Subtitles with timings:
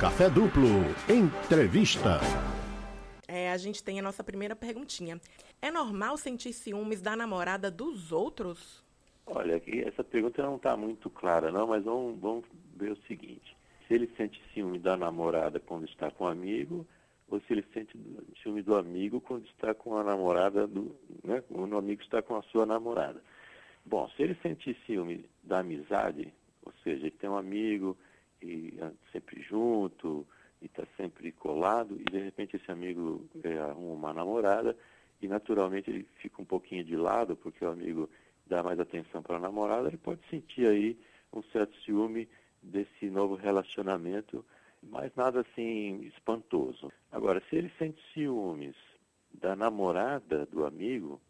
[0.00, 0.68] Café Duplo,
[1.08, 2.18] entrevista.
[3.28, 5.20] É, a gente tem a nossa primeira perguntinha.
[5.62, 8.84] É normal sentir ciúmes da namorada dos outros?
[9.24, 12.44] Olha, aqui essa pergunta não está muito clara, não, mas vamos, vamos
[12.76, 13.56] ver o seguinte.
[13.86, 16.84] Se ele sente ciúme da namorada quando está com um amigo,
[17.28, 17.96] ou se ele sente
[18.42, 22.36] ciúme do amigo quando está com a namorada, do, né, quando o amigo está com
[22.36, 23.22] a sua namorada.
[23.86, 26.34] Bom, se ele sente ciúme da amizade,
[26.64, 27.96] ou seja, ele tem um amigo
[28.44, 28.78] e
[29.10, 30.26] sempre junto,
[30.60, 34.76] e está sempre colado, e de repente esse amigo é, arruma uma namorada,
[35.20, 38.08] e naturalmente ele fica um pouquinho de lado, porque o amigo
[38.46, 40.98] dá mais atenção para a namorada, ele pode sentir aí
[41.32, 42.28] um certo ciúme
[42.62, 44.44] desse novo relacionamento,
[44.82, 46.92] mas nada assim espantoso.
[47.10, 48.76] Agora, se ele sente ciúmes
[49.32, 51.20] da namorada do amigo,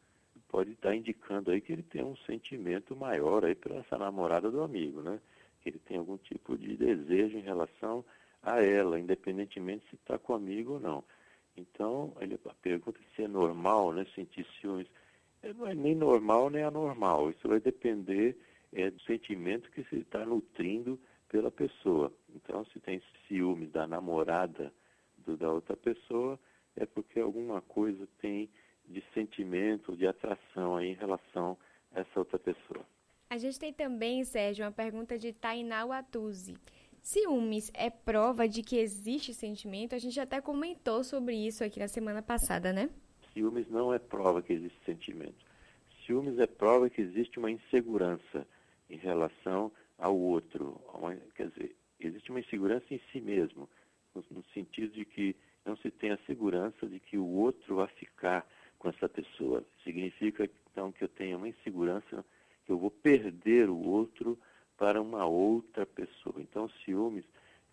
[0.48, 4.62] pode estar indicando aí que ele tem um sentimento maior aí para essa namorada do
[4.62, 5.20] amigo, né?
[5.64, 8.04] Que ele tem algum tipo de desejo em relação
[8.42, 11.02] a ela, independentemente se está com o amigo ou não.
[11.56, 14.86] Então, ele, a pergunta é se é normal, né, sentir ciúmes.
[15.42, 17.30] É, não é nem normal nem anormal.
[17.30, 18.36] Isso vai depender
[18.72, 22.12] é, do sentimento que se está nutrindo pela pessoa.
[22.34, 24.72] Então, se tem ciúmes da namorada
[25.18, 26.38] do, da outra pessoa,
[26.76, 28.50] é porque alguma coisa tem
[28.86, 31.56] de sentimento, de atração aí em relação
[31.94, 32.84] a essa outra pessoa.
[33.34, 36.56] A gente tem também, Sérgio, uma pergunta de Tainá Watuzi.
[37.02, 39.92] Ciúmes é prova de que existe sentimento?
[39.92, 42.88] A gente até comentou sobre isso aqui na semana passada, né?
[43.32, 45.44] Ciúmes não é prova que existe sentimento.
[46.06, 48.46] Ciúmes é prova que existe uma insegurança
[48.88, 50.80] em relação ao outro.
[51.34, 53.68] Quer dizer, existe uma insegurança em si mesmo,
[54.14, 55.34] no, no sentido de que
[55.66, 58.46] não se tem a segurança de que o outro vai ficar
[58.78, 59.64] com essa pessoa.
[59.82, 62.24] Significa, então, que eu tenho uma insegurança,
[62.64, 64.38] que eu vou perder o outro
[64.76, 66.36] para uma outra pessoa.
[66.38, 67.24] Então, ciúmes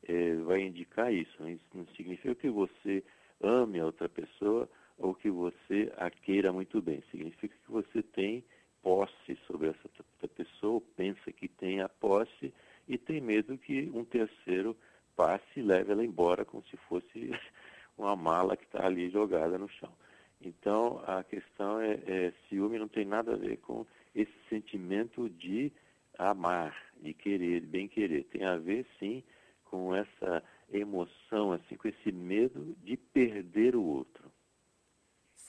[0.07, 1.47] é, vai indicar isso.
[1.47, 3.03] Isso não significa que você
[3.41, 7.03] ame a outra pessoa ou que você a queira muito bem.
[7.11, 8.43] Significa que você tem
[8.81, 12.53] posse sobre essa outra pessoa, pensa que tem a posse
[12.87, 14.75] e tem medo que um terceiro
[15.15, 17.31] passe e leve ela embora como se fosse
[17.97, 19.91] uma mala que está ali jogada no chão.
[20.43, 25.71] Então, a questão é, é, ciúme não tem nada a ver com esse sentimento de
[26.17, 28.23] amar, de querer, de bem querer.
[28.25, 29.23] Tem a ver, sim,
[29.65, 34.31] com essa emoção, assim, com esse medo de perder o outro.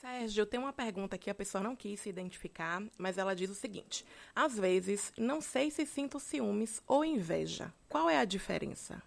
[0.03, 3.49] Sérgio, eu tenho uma pergunta que a pessoa não quis se identificar, mas ela diz
[3.49, 7.73] o seguinte: às vezes, não sei se sinto ciúmes ou inveja.
[7.87, 9.01] Qual é a diferença?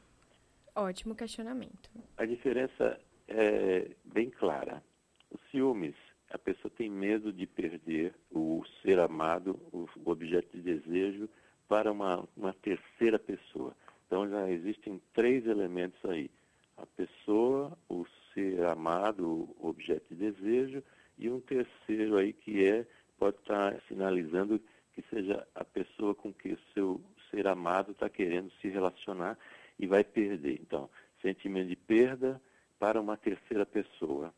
[0.74, 1.90] Ótimo questionamento.
[2.16, 4.82] A diferença é bem clara.
[5.30, 5.94] O ciúmes,
[6.30, 11.28] a pessoa tem medo de perder o ser amado, o objeto de desejo,
[11.68, 13.74] para uma, uma terceira pessoa.
[14.06, 16.30] Então já existem três elementos aí.
[16.76, 20.82] A pessoa, o ser amado, o objeto de desejo,
[21.18, 22.86] e um terceiro aí que é,
[23.18, 24.60] pode estar sinalizando
[24.94, 27.00] que seja a pessoa com que o seu
[27.30, 29.38] ser amado está querendo se relacionar
[29.78, 30.58] e vai perder.
[30.60, 30.88] Então,
[31.20, 32.40] sentimento de perda
[32.78, 34.32] para uma terceira pessoa.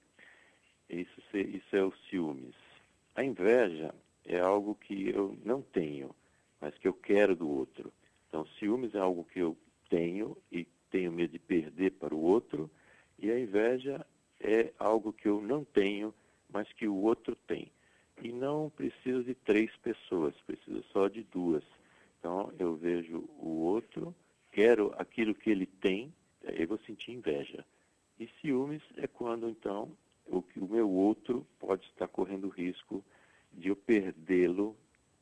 [0.89, 2.55] Isso, isso é o ciúmes.
[3.15, 3.95] A inveja
[4.27, 6.15] é algo que eu não tenho,
[6.61, 7.91] mas que eu quero do outro.
[8.29, 9.57] Então, ciúmes é algo que eu
[9.89, 12.71] tenho e tenho medo de perder para o outro,
[13.19, 14.07] e a inveja
[14.39, 16.15] é algo que eu não tenho,
[16.53, 17.73] mas que o outro tem.
[18.23, 21.65] E não preciso de três pessoas, preciso só de duas.
[22.19, 24.15] Então, eu vejo o outro,
[24.53, 26.13] quero aquilo que ele tem,
[26.45, 27.65] aí eu vou sentir inveja.
[28.21, 29.91] E ciúmes é quando, então,
[30.27, 33.03] o, o meu outro pode estar correndo risco
[33.53, 34.77] de eu perdê-lo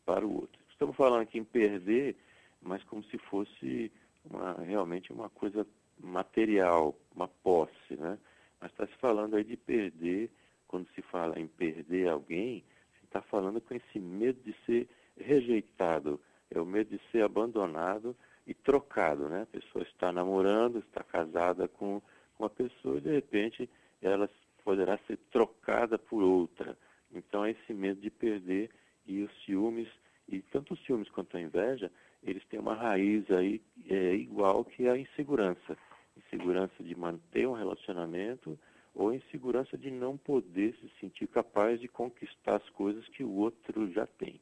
[0.04, 0.60] para o outro.
[0.70, 2.16] Estamos falando aqui em perder,
[2.60, 3.90] mas como se fosse
[4.24, 5.66] uma, realmente uma coisa
[5.98, 8.18] material, uma posse, né?
[8.60, 10.30] Mas está se falando aí de perder,
[10.68, 12.62] quando se fala em perder alguém,
[12.98, 14.88] se está falando com esse medo de ser
[15.18, 16.20] rejeitado,
[16.50, 18.14] é o medo de ser abandonado
[18.46, 19.42] e trocado, né?
[19.42, 22.02] A pessoa está namorando, está casada com
[22.38, 23.70] uma pessoa e de repente
[24.02, 24.28] ela
[24.62, 26.76] poderá ser trocada por outra.
[27.14, 28.70] Então é esse medo de perder
[29.06, 29.88] e os ciúmes,
[30.28, 31.90] e tanto os ciúmes quanto a inveja,
[32.22, 35.76] eles têm uma raiz aí é, igual que a insegurança.
[36.16, 38.58] Insegurança de manter um relacionamento
[38.94, 43.90] ou insegurança de não poder se sentir capaz de conquistar as coisas que o outro
[43.92, 44.40] já tem.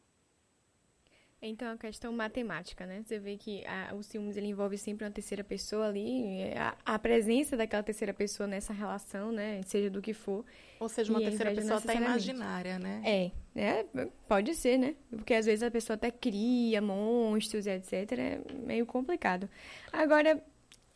[1.46, 3.02] Então, a questão matemática, né?
[3.02, 6.98] Você vê que a, o ciúmes ele envolve sempre uma terceira pessoa ali, a, a,
[6.98, 9.60] presença daquela terceira pessoa nessa relação, né?
[9.62, 10.44] Seja do que for.
[10.80, 13.02] Ou seja, uma terceira pessoa até imaginária, né?
[13.04, 13.86] É, é,
[14.26, 14.94] pode ser, né?
[15.10, 17.92] Porque às vezes a pessoa até cria monstros, etc.
[18.12, 19.48] É meio complicado.
[19.92, 20.42] Agora,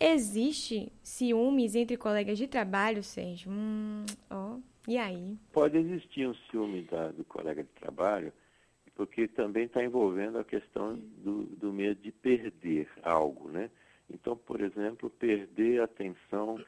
[0.01, 3.51] Existe ciúmes entre colegas de trabalho, Sérgio?
[3.51, 4.57] Hum, ó,
[4.87, 5.37] e aí?
[5.53, 8.33] Pode existir um ciúme da, do colega de trabalho,
[8.99, 13.71] porque também está envolvendo a questão do, do medo de perder algo, né?
[14.11, 16.61] Então, por exemplo, perder a atenção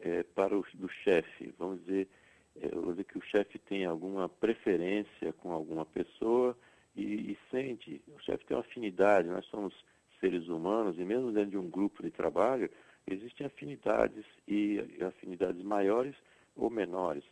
[0.00, 1.54] é, para o do chefe.
[1.56, 2.08] Vamos dizer,
[2.56, 6.58] é, dizer que o chefe tem alguma preferência com alguma pessoa
[6.96, 9.72] e, e sente, o chefe tem uma afinidade, nós somos
[10.18, 12.68] seres humanos, e mesmo dentro de um grupo de trabalho,
[13.06, 16.16] existem afinidades e afinidades maiores
[16.56, 17.22] ou menores.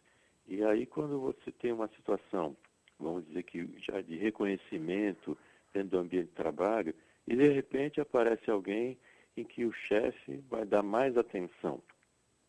[0.47, 2.56] E aí quando você tem uma situação,
[2.99, 5.37] vamos dizer que já de reconhecimento
[5.73, 6.94] dentro do ambiente de trabalho,
[7.26, 8.99] e de repente aparece alguém
[9.37, 11.82] em que o chefe vai dar mais atenção.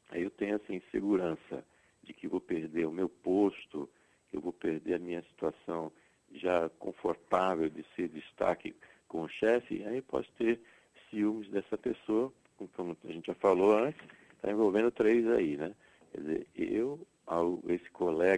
[0.09, 1.65] Aí eu tenho essa insegurança
[2.03, 3.89] de que vou perder o meu posto,
[4.29, 5.91] que eu vou perder a minha situação
[6.31, 8.75] já confortável de ser destaque
[9.07, 10.59] com o chefe, aí posso ter
[11.09, 12.31] ciúmes dessa pessoa,
[12.75, 14.01] como a gente já falou antes,
[14.33, 15.73] está envolvendo três aí, né?
[16.11, 17.07] Quer dizer, eu,
[17.67, 17.89] esse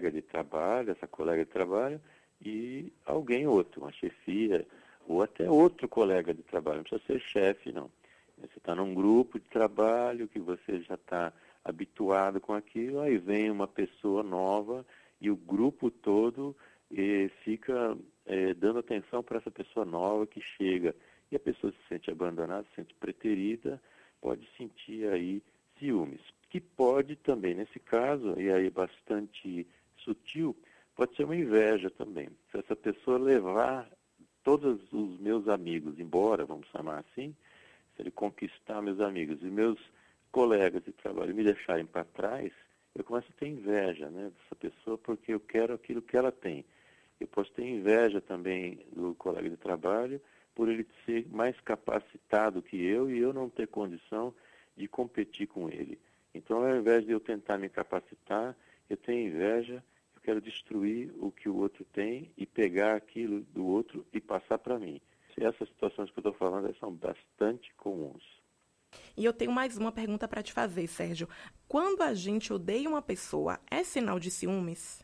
[0.08, 2.02] colega de trabalho, essa colega de trabalho
[2.42, 4.66] e alguém outro, uma chefia,
[5.08, 7.90] ou até outro colega de trabalho, não precisa ser chefe, não.
[8.38, 11.34] Você está num grupo de trabalho que você já está
[11.64, 14.86] habituado com aquilo, aí vem uma pessoa nova
[15.20, 16.56] e o grupo todo
[16.96, 20.96] eh, fica eh, dando atenção para essa pessoa nova que chega.
[21.32, 23.82] E a pessoa se sente abandonada, se sente preterida,
[24.22, 25.42] pode sentir aí
[25.80, 26.22] ciúmes.
[26.50, 29.68] Que pode também, nesse caso, e aí bastante
[30.08, 30.56] sutil,
[30.96, 32.30] pode ser uma inveja também.
[32.52, 33.90] Se essa pessoa levar
[34.44, 37.36] todos os meus amigos embora, vamos chamar assim,
[37.96, 39.80] se ele conquistar meus amigos e meus
[40.32, 42.52] colegas de trabalho me deixarem para trás,
[42.96, 46.64] eu começo a ter inveja né, dessa pessoa porque eu quero aquilo que ela tem.
[47.20, 50.22] Eu posso ter inveja também do colega de trabalho
[50.56, 54.34] por ele ser mais capacitado que eu e eu não ter condição
[54.76, 56.00] de competir com ele.
[56.34, 58.56] Então, ao invés de eu tentar me capacitar,
[58.90, 59.84] eu tenho inveja,
[60.28, 64.78] quero destruir o que o outro tem e pegar aquilo do outro e passar para
[64.78, 65.00] mim.
[65.38, 68.24] Essas situações que eu estou falando são bastante comuns.
[69.16, 71.30] E eu tenho mais uma pergunta para te fazer, Sérgio.
[71.66, 75.02] Quando a gente odeia uma pessoa, é sinal de ciúmes?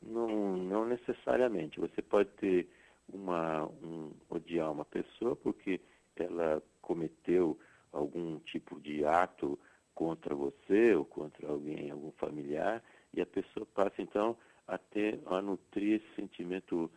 [0.00, 1.78] Não, não necessariamente.
[1.78, 2.66] Você pode ter
[3.12, 5.82] uma, um, odiar uma pessoa porque
[6.16, 7.58] ela cometeu
[7.92, 9.58] algum tipo de ato
[9.94, 12.82] contra você ou contra alguém, algum familiar,
[13.12, 14.34] e a pessoa passa então
[14.72, 16.90] a ter, a nutrir esse sentimento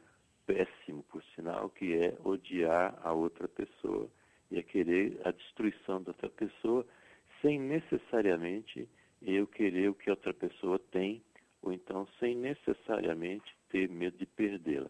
[0.45, 4.10] péssimo, por sinal, que é odiar a outra pessoa
[4.50, 6.86] e é querer a destruição da outra pessoa
[7.42, 8.88] sem necessariamente
[9.22, 11.22] eu querer o que a outra pessoa tem
[11.62, 14.89] ou então sem necessariamente ter medo de perdê-la.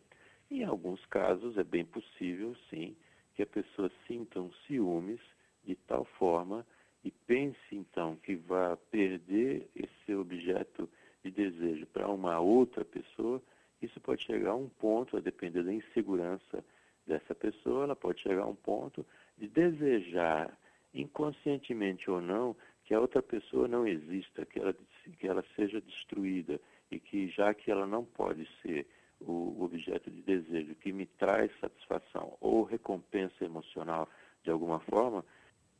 [0.52, 2.96] Em alguns casos é bem possível, sim,
[3.34, 5.20] que a pessoa sinta um ciúmes
[5.64, 6.64] de tal forma
[7.04, 10.88] e pense então que vai perder esse objeto
[11.26, 13.42] de desejo para uma outra pessoa,
[13.82, 16.64] isso pode chegar a um ponto, a depender da insegurança
[17.06, 19.04] dessa pessoa, ela pode chegar a um ponto
[19.36, 20.56] de desejar,
[20.94, 24.76] inconscientemente ou não, que a outra pessoa não exista, que ela,
[25.20, 26.62] que ela seja destruída
[26.92, 28.88] e que já que ela não pode ser
[29.20, 34.08] o objeto de desejo que me traz satisfação ou recompensa emocional
[34.44, 35.26] de alguma forma,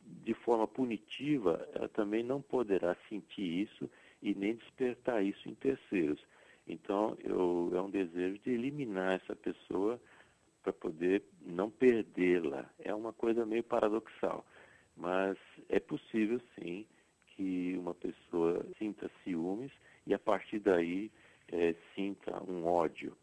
[0.02, 3.90] de forma punitiva, ela também não poderá sentir isso
[4.22, 6.20] e nem despertar isso em terceiros.
[6.68, 10.00] Então, eu, é um desejo de eliminar essa pessoa
[10.64, 12.68] para poder não perdê-la.
[12.80, 14.44] É uma coisa meio paradoxal,
[14.98, 15.38] mas
[15.70, 16.86] é possível sim
[17.28, 19.72] que uma pessoa sinta ciúmes
[20.08, 21.12] e a partir daí
[21.52, 23.16] é, sinta um ódio.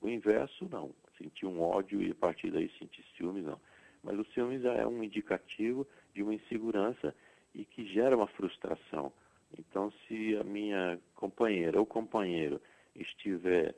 [0.00, 3.60] O inverso não, sentir um ódio e a partir daí sentir ciúmes não.
[4.02, 7.14] Mas o ciúmes já é um indicativo de uma insegurança
[7.54, 9.12] e que gera uma frustração.
[9.58, 12.60] Então, se a minha companheira ou companheiro
[12.94, 13.74] estiver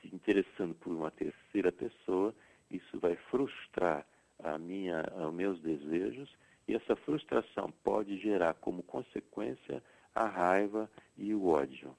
[0.00, 2.34] se interessando por uma terceira pessoa,
[2.70, 4.06] isso vai frustrar
[4.42, 6.30] a minha, os meus desejos
[6.66, 9.82] e essa frustração pode gerar como consequência
[10.14, 11.94] a raiva e o ódio.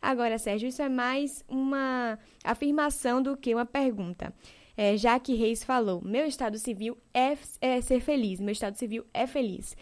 [0.00, 4.32] Agora, Sérgio, isso é mais uma afirmação do que uma pergunta.
[4.76, 9.04] É, já que Reis falou, meu estado civil é, é ser feliz, meu estado civil
[9.12, 9.76] é feliz.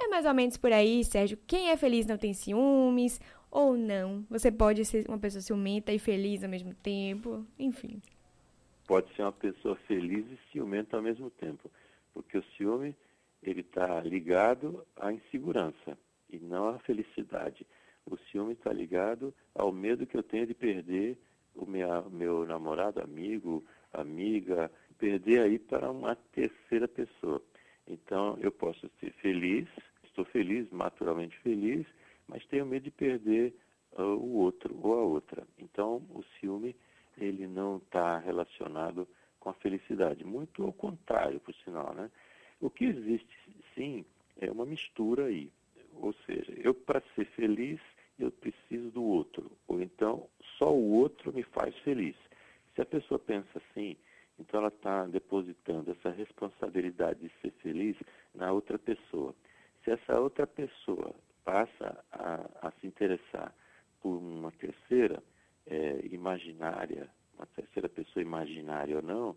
[0.00, 1.38] É mais ou menos por aí, Sérgio.
[1.46, 4.24] Quem é feliz não tem ciúmes ou não.
[4.30, 8.00] Você pode ser uma pessoa ciumenta e feliz ao mesmo tempo, enfim
[8.90, 11.70] pode ser uma pessoa feliz e ciumenta ao mesmo tempo,
[12.12, 12.92] porque o ciúme
[13.40, 15.96] ele está ligado à insegurança
[16.28, 17.64] e não à felicidade.
[18.04, 21.16] O ciúme está ligado ao medo que eu tenho de perder
[21.54, 27.40] o minha, meu namorado, amigo, amiga, perder aí para uma terceira pessoa.
[27.86, 29.68] Então eu posso ser feliz,
[30.20, 31.86] estou feliz, naturalmente feliz,
[32.28, 33.54] mas tenho medo de perder
[33.92, 35.46] uh, o outro ou a outra.
[35.58, 36.76] Então, o ciúme
[37.18, 39.06] ele não está relacionado
[39.38, 42.10] com a felicidade, muito ao contrário, por sinal, né?
[42.60, 43.34] O que existe,
[43.74, 44.04] sim,
[44.38, 45.50] é uma mistura aí.
[45.94, 47.80] Ou seja, eu para ser feliz
[48.18, 52.14] eu preciso do outro, ou então só o outro me faz feliz.
[52.74, 53.96] Se a pessoa pensa assim,
[54.38, 57.96] então ela está depositando essa responsabilidade de ser feliz
[58.34, 59.34] na outra pessoa.
[59.90, 61.12] Se essa outra pessoa
[61.44, 63.52] passa a, a se interessar
[64.00, 65.20] por uma terceira
[65.66, 69.36] é, imaginária, uma terceira pessoa imaginária ou não,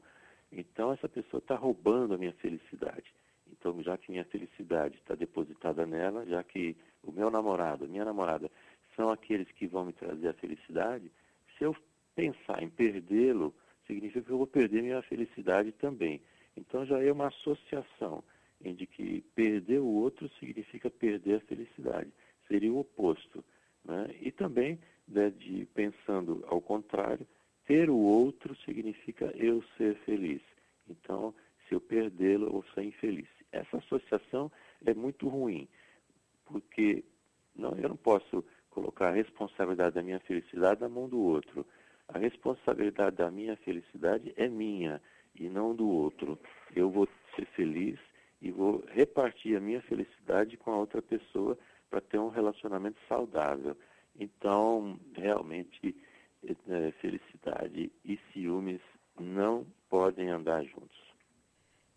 [0.51, 3.11] então essa pessoa está roubando a minha felicidade.
[3.51, 8.51] Então, já que minha felicidade está depositada nela, já que o meu namorado, minha namorada,
[8.95, 11.11] são aqueles que vão me trazer a felicidade,
[11.57, 11.75] se eu
[12.13, 13.55] pensar em perdê-lo,
[13.87, 16.21] significa que eu vou perder minha felicidade também.
[16.55, 18.23] Então já é uma associação
[18.63, 22.11] em de que perder o outro significa perder a felicidade.
[22.47, 23.43] Seria o oposto.
[23.83, 24.15] Né?
[24.21, 27.27] E também, né, de, pensando ao contrário,
[27.65, 30.41] ter o outro significa eu ser feliz.
[30.89, 31.33] Então,
[31.67, 33.27] se eu perdê-lo, eu vou ser infeliz.
[33.51, 34.51] Essa associação
[34.85, 35.67] é muito ruim,
[36.45, 37.03] porque
[37.55, 41.65] não, eu não posso colocar a responsabilidade da minha felicidade na mão do outro.
[42.07, 45.01] A responsabilidade da minha felicidade é minha
[45.35, 46.37] e não do outro.
[46.75, 47.99] Eu vou ser feliz
[48.43, 51.57] e vou repartir a minha felicidade com a outra pessoa
[51.89, 53.75] para ter um relacionamento saudável.
[54.19, 55.95] Então, realmente,
[56.43, 58.81] é, felicidade e ciúmes
[59.17, 61.01] não podem andar juntos.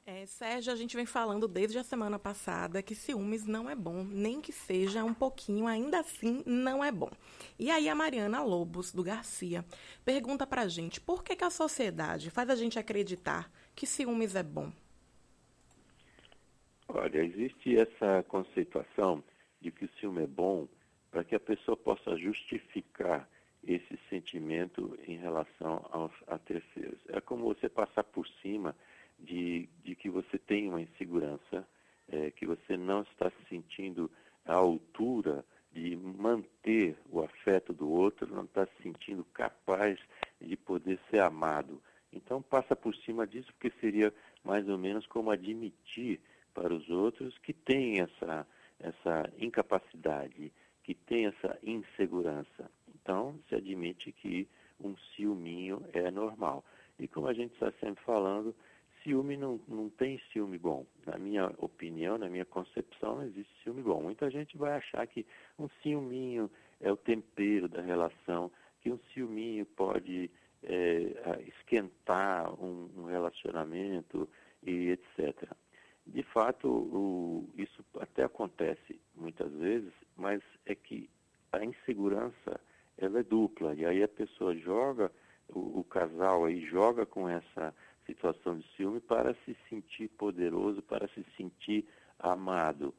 [0.06, 4.04] É, Sérgio, a gente vem falando desde a semana passada que ciúmes não é bom,
[4.04, 7.10] nem que seja um pouquinho, ainda assim não é bom.
[7.58, 9.64] E aí a Mariana Lobos, do Garcia,
[10.04, 14.44] pergunta pra gente por que, que a sociedade faz a gente acreditar que ciúmes é
[14.44, 14.70] bom?
[16.98, 19.22] Olha, existe essa conceituação
[19.60, 20.66] de que o ciúme é bom
[21.10, 23.28] para que a pessoa possa justificar
[23.62, 26.98] esse sentimento em relação aos, a terceiros.
[27.08, 28.74] É como você passar por cima
[29.18, 31.68] de, de que você tem uma insegurança,
[32.08, 34.10] é, que você não está se sentindo
[34.46, 40.00] à altura de manter o afeto do outro, não está se sentindo capaz
[40.40, 41.82] de poder ser amado.
[42.10, 46.20] Então passa por cima disso, porque seria mais ou menos como admitir
[46.56, 48.46] para os outros que tem essa,
[48.80, 50.50] essa incapacidade,
[50.82, 52.70] que tem essa insegurança.
[52.94, 54.48] Então se admite que
[54.80, 56.64] um ciúminho é normal.
[56.98, 58.54] E como a gente está sempre falando,
[59.02, 60.86] ciúme não, não tem ciúme bom.
[61.04, 64.02] Na minha opinião, na minha concepção, não existe ciúme bom.
[64.02, 65.26] Muita gente vai achar que
[65.58, 70.30] um ciúminho é o tempero da relação, que um ciúminho pode
[70.62, 74.28] é, esquentar um, um, relacionamento
[74.62, 75.52] e etc.
[76.06, 81.10] De fato, o, isso até acontece muitas vezes, mas é que
[81.52, 82.60] a insegurança
[82.96, 85.10] ela é dupla e aí a pessoa joga
[85.48, 91.08] o, o casal aí joga com essa situação de ciúme para se sentir poderoso, para
[91.08, 91.86] se sentir
[92.18, 92.94] amado.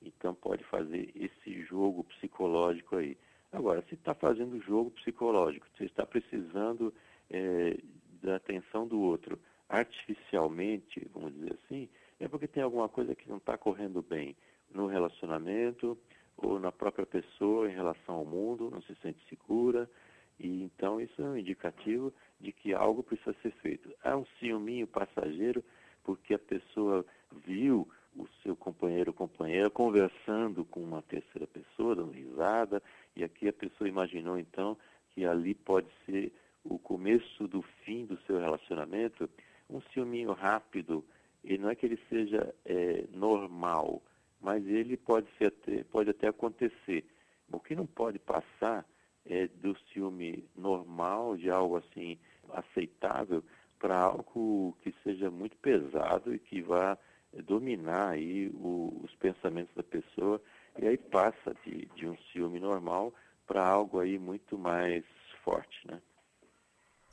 [0.00, 3.16] Então pode fazer esse jogo psicológico aí.
[3.52, 6.92] Agora, se está fazendo jogo psicológico, se está precisando
[7.30, 7.76] é,
[8.22, 9.38] da atenção do outro
[9.68, 11.88] artificialmente, vamos dizer assim,
[12.22, 14.36] é porque tem alguma coisa que não está correndo bem
[14.72, 15.98] no relacionamento
[16.36, 19.90] ou na própria pessoa em relação ao mundo, não se sente segura,
[20.38, 23.92] e então isso é um indicativo de que algo precisa ser feito.
[24.04, 25.64] Há um ciúminho passageiro
[26.04, 27.04] porque a pessoa
[27.44, 32.80] viu o seu companheiro ou companheira conversando com uma terceira pessoa, dando risada,
[33.16, 34.78] e aqui a pessoa imaginou então
[35.10, 39.28] que ali pode ser o começo do fim do seu relacionamento,
[39.68, 41.04] um ciúminho rápido,
[41.52, 44.02] e não é que ele seja é, normal,
[44.40, 47.04] mas ele pode, ser até, pode até acontecer.
[47.52, 48.86] O que não pode passar
[49.26, 52.18] é, do ciúme normal, de algo assim
[52.50, 53.44] aceitável,
[53.78, 56.96] para algo que seja muito pesado e que vá
[57.44, 60.40] dominar aí o, os pensamentos da pessoa
[60.78, 63.12] e aí passa de, de um ciúme normal
[63.46, 65.04] para algo aí muito mais
[65.42, 66.00] forte, né?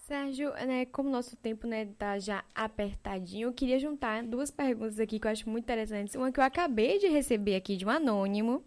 [0.10, 5.20] Sérgio, né, como nosso tempo né, tá já apertadinho, eu queria juntar duas perguntas aqui
[5.20, 6.16] que eu acho muito interessantes.
[6.16, 8.64] Uma que eu acabei de receber aqui de um anônimo,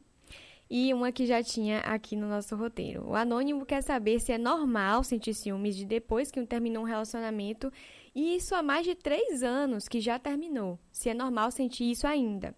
[0.70, 3.08] e uma que já tinha aqui no nosso roteiro.
[3.08, 6.86] O anônimo quer saber se é normal sentir ciúmes de depois que um terminou um
[6.86, 7.72] relacionamento
[8.14, 10.78] e isso há mais de três anos que já terminou.
[10.92, 12.54] Se é normal sentir isso ainda.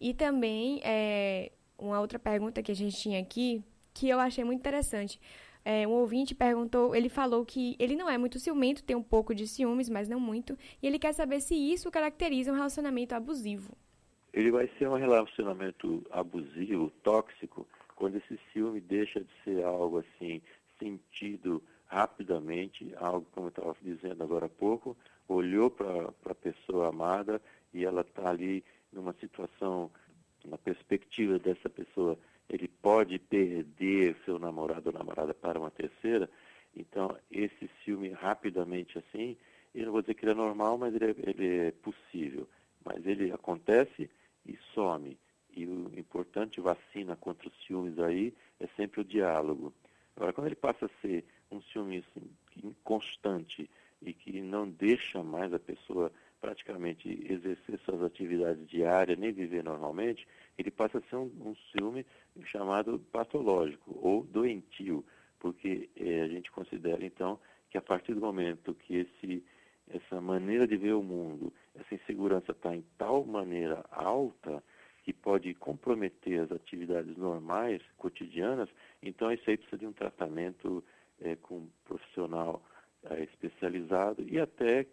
[0.00, 3.62] E também é, uma outra pergunta que a gente tinha aqui
[3.94, 5.20] que eu achei muito interessante.
[5.64, 9.34] É, um ouvinte perguntou, ele falou que ele não é muito ciumento, tem um pouco
[9.34, 13.74] de ciúmes, mas não muito, e ele quer saber se isso caracteriza um relacionamento abusivo.
[14.32, 20.42] ele vai ser um relacionamento abusivo, tóxico, quando esse ciúme deixa de ser algo assim,
[20.78, 24.96] sentido rapidamente, algo como eu estava dizendo agora há pouco,
[25.28, 27.40] olhou para a pessoa amada
[27.72, 29.90] e ela está ali numa situação,
[30.44, 32.18] na perspectiva dessa pessoa,
[32.84, 36.28] pode perder seu namorado ou namorada para uma terceira,
[36.76, 39.38] então esse ciúme rapidamente assim,
[39.74, 42.46] eu não vou dizer que ele é normal, mas ele é, ele é possível,
[42.84, 44.10] mas ele acontece
[44.44, 45.18] e some.
[45.56, 49.72] E o importante vacina contra os ciúmes aí é sempre o diálogo.
[50.14, 53.70] Agora, quando ele passa a ser um ciúme assim, constante
[54.02, 60.28] e que não deixa mais a pessoa praticamente exercer suas atividades diárias, nem viver normalmente,
[60.58, 62.04] ele passa a ser um, um ciúme
[62.44, 65.04] chamado patológico ou doentio,
[65.38, 67.38] porque eh, a gente considera então
[67.70, 69.44] que a partir do momento que esse,
[69.88, 74.62] essa maneira de ver o mundo, essa insegurança está em tal maneira alta,
[75.02, 78.70] que pode comprometer as atividades normais, cotidianas,
[79.02, 80.82] então isso aí precisa de um tratamento
[81.20, 82.62] é, com um profissional
[83.10, 84.86] é, especializado e até,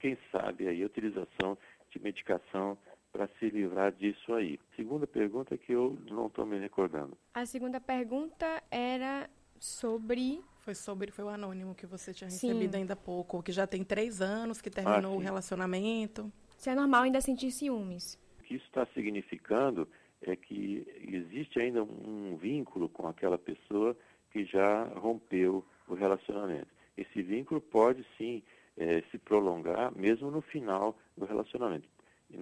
[0.00, 1.56] quem sabe, aí, a utilização
[1.90, 2.76] de medicação
[3.14, 4.58] para se livrar disso aí.
[4.74, 7.16] Segunda pergunta que eu não estou me recordando.
[7.32, 12.78] A segunda pergunta era sobre foi sobre foi o anônimo que você tinha recebido sim.
[12.78, 16.32] ainda há pouco, que já tem três anos, que terminou ah, o relacionamento.
[16.56, 19.88] Se é normal ainda sentir ciúmes que isso está significando
[20.22, 23.96] é que existe ainda um vínculo com aquela pessoa
[24.30, 26.68] que já rompeu o relacionamento.
[26.96, 28.42] Esse vínculo pode sim
[28.76, 31.88] é, se prolongar mesmo no final do relacionamento.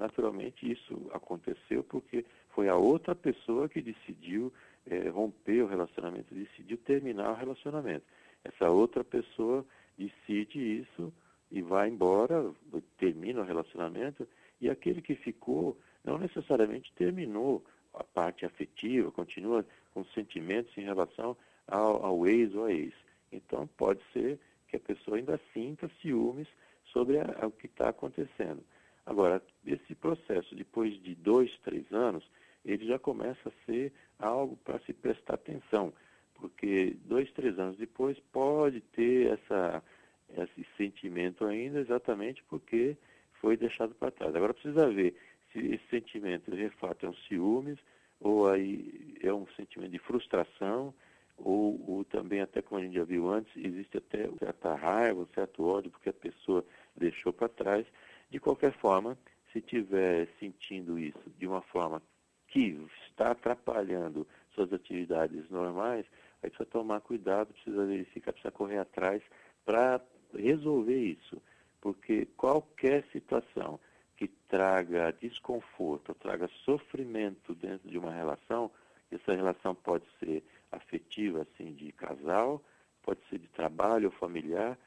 [0.03, 4.53] Naturalmente isso aconteceu porque foi a outra pessoa que decidiu
[4.85, 8.05] é, romper o relacionamento, decidiu terminar o relacionamento.
[8.43, 9.65] Essa outra pessoa
[9.97, 11.13] decide isso
[11.53, 12.53] e vai embora,
[12.99, 14.27] termina o relacionamento,
[14.61, 21.37] e aquele que ficou não necessariamente terminou a parte afetiva, continua com sentimentos em relação
[21.69, 22.93] ao, ao ex ou à ex.
[23.31, 26.49] Então, pode ser que a pessoa ainda sinta ciúmes
[26.87, 28.65] sobre a, o que está acontecendo.
[29.05, 32.25] Agora, esse processo, depois de dois, três anos,
[32.65, 35.93] ele já começa a ser algo para se prestar atenção,
[36.35, 39.83] porque dois, três anos depois pode ter essa,
[40.31, 42.97] esse sentimento ainda, exatamente porque
[43.41, 44.35] foi deixado para trás.
[44.35, 45.17] Agora precisa ver
[45.53, 47.79] se esse sentimento de fato é um ciúmes,
[48.21, 50.95] ou aí é um sentimento de frustração,
[51.37, 55.65] ou, ou, também, até como a gente já viu antes, existe até certa raiva, certo
[55.65, 56.65] ódio, porque a pessoa
[56.97, 57.87] deixou para trás.
[58.33, 59.19] De qualquer forma,
[59.53, 62.03] se estiver sentindo isso de uma forma
[62.49, 66.07] que está atrapalhando suas atividades normais,
[66.43, 69.23] aí precisa tomar cuidado, precisa verificar, precisa correr atrás
[69.67, 70.01] para
[70.33, 71.43] resolver isso.
[71.79, 73.79] Porque qualquer situação
[74.17, 78.71] que traga desconforto, traga sofrimento dentro de uma relação,
[79.11, 82.65] essa relação pode ser afetiva, assim, de casal,
[83.03, 84.79] pode ser de trabalho ou familiar.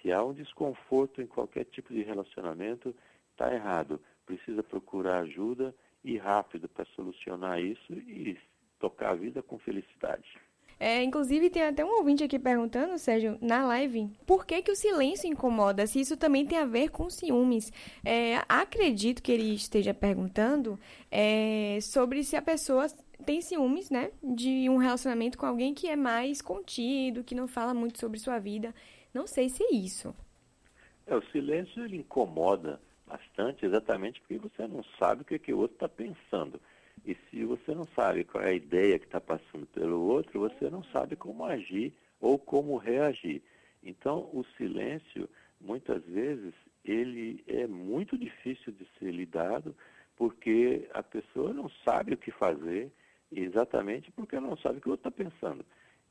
[0.00, 2.94] Se há um desconforto em qualquer tipo de relacionamento,
[3.32, 4.00] está errado.
[4.24, 8.38] Precisa procurar ajuda e rápido para solucionar isso e
[8.78, 10.38] tocar a vida com felicidade.
[10.80, 14.76] É, inclusive, tem até um ouvinte aqui perguntando, Sérgio, na live, por que, que o
[14.76, 15.86] silêncio incomoda?
[15.88, 17.72] Se isso também tem a ver com ciúmes.
[18.04, 20.78] É, acredito que ele esteja perguntando
[21.10, 22.86] é, sobre se a pessoa
[23.26, 24.12] tem ciúmes, né?
[24.22, 28.38] De um relacionamento com alguém que é mais contido, que não fala muito sobre sua
[28.38, 28.72] vida.
[29.18, 30.14] Não sei se é isso.
[31.04, 35.58] É, o silêncio ele incomoda bastante, exatamente porque você não sabe o que, que o
[35.58, 36.60] outro está pensando.
[37.04, 40.70] E se você não sabe qual é a ideia que está passando pelo outro, você
[40.70, 43.42] não sabe como agir ou como reagir.
[43.82, 45.28] Então, o silêncio,
[45.60, 46.54] muitas vezes,
[46.84, 49.74] ele é muito difícil de ser lidado,
[50.14, 52.88] porque a pessoa não sabe o que fazer,
[53.32, 55.66] exatamente porque não sabe o que o outro está pensando.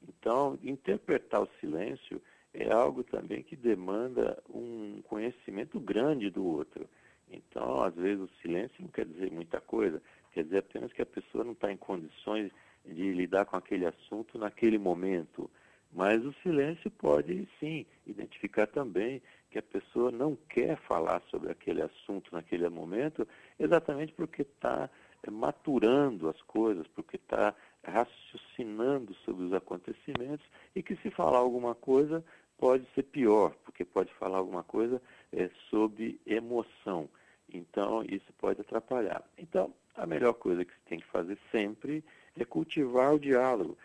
[0.06, 2.22] Então, interpretar o silêncio
[2.60, 6.90] é algo também que demanda um conhecimento grande do outro.
[7.32, 11.06] Então, às vezes, o silêncio não quer dizer muita coisa, quer dizer apenas que a
[11.06, 12.52] pessoa não está em condições
[12.84, 15.50] de lidar com aquele assunto naquele momento.
[15.94, 21.82] Mas o silêncio pode, sim, identificar também que a pessoa não quer falar sobre aquele
[21.82, 23.28] assunto naquele momento,
[23.60, 24.90] exatamente porque está
[25.24, 31.74] é, maturando as coisas, porque está raciocinando sobre os acontecimentos e que se falar alguma
[31.74, 32.24] coisa
[32.58, 37.10] pode ser pior, porque pode falar alguma coisa é, sobre emoção.
[37.54, 39.24] Então, isso pode atrapalhar.
[39.38, 42.04] Então, a melhor coisa que se tem que fazer sempre
[42.36, 43.78] é cultivar o diálogo.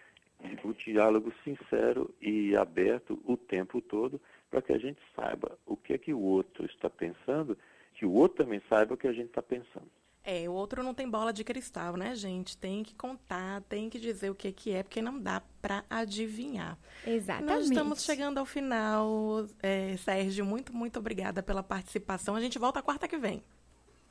[0.65, 5.93] O diálogo sincero e aberto o tempo todo, para que a gente saiba o que
[5.93, 7.57] é que o outro está pensando,
[7.95, 9.91] que o outro também saiba o que a gente está pensando.
[10.25, 12.57] É, o outro não tem bola de cristal, né, gente?
[12.57, 16.79] Tem que contar, tem que dizer o que, que é, porque não dá para adivinhar.
[17.05, 17.53] Exatamente.
[17.53, 19.45] Nós estamos chegando ao final.
[19.61, 22.37] É, Sérgio, muito, muito obrigada pela participação.
[22.37, 23.43] A gente volta quarta que vem.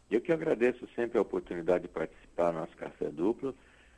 [0.09, 3.55] Eu que agradeço sempre a oportunidade de participar do nosso Café Duplo.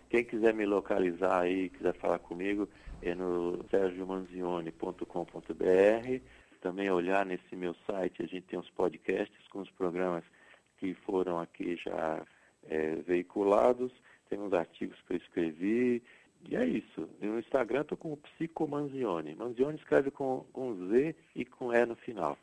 [0.07, 2.69] Quem quiser me localizar aí, quiser falar comigo,
[3.01, 6.21] é no sergiomanzione.com.br.
[6.61, 10.23] Também olhar nesse meu site, a gente tem uns podcasts com os programas
[10.83, 12.21] que foram aqui já
[12.67, 13.89] é, veiculados,
[14.29, 16.03] tem uns artigos que eu escrevi,
[16.49, 17.07] e é isso.
[17.21, 19.33] No Instagram estou com o Psico Manzione.
[19.33, 22.37] Manzione escreve com, com Z e com E no final.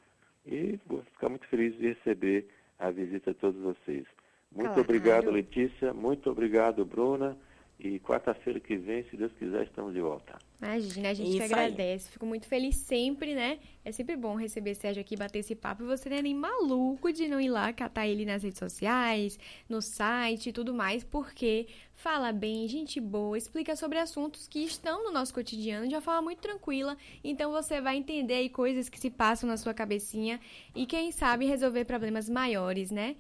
[0.47, 2.47] E vou ficar muito feliz de receber
[2.79, 4.07] a visita de todos vocês.
[4.51, 4.81] Muito Claro.
[4.81, 5.93] obrigado, Letícia.
[5.93, 7.37] Muito obrigado, Bruna.
[7.83, 10.39] E quarta-feira que vem, se Deus quiser, estamos de volta.
[10.61, 11.53] Imagina, a gente Isso que aí.
[11.53, 12.11] agradece.
[12.11, 13.59] Fico muito feliz sempre, né?
[13.83, 15.83] É sempre bom receber Sérgio aqui, bater esse papo.
[15.83, 19.39] E você não é nem maluco de não ir lá catar ele nas redes sociais,
[19.67, 25.03] no site e tudo mais, porque fala bem, gente boa, explica sobre assuntos que estão
[25.03, 26.99] no nosso cotidiano de uma forma muito tranquila.
[27.25, 30.39] Então você vai entender aí coisas que se passam na sua cabecinha
[30.75, 33.17] e quem sabe resolver problemas maiores, né?